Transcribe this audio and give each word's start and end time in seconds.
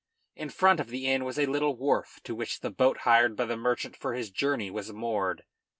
In 0.35 0.49
front 0.49 0.79
of 0.79 0.87
the 0.89 1.05
inn 1.05 1.25
was 1.25 1.37
a 1.37 1.45
little 1.45 1.75
wharf, 1.77 2.19
to 2.23 2.33
which 2.33 2.61
the 2.61 2.71
boat 2.71 3.01
hired 3.01 3.35
by 3.35 3.45
the 3.45 3.55
merchant 3.55 3.95
for 3.95 4.15
his 4.15 4.31
journey 4.31 4.71
was 4.71 4.91
moored. 4.91 5.43